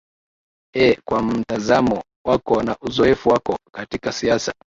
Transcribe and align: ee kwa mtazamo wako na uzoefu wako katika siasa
ee 0.75 0.97
kwa 1.05 1.21
mtazamo 1.23 2.03
wako 2.25 2.63
na 2.63 2.75
uzoefu 2.81 3.29
wako 3.29 3.57
katika 3.71 4.11
siasa 4.11 4.53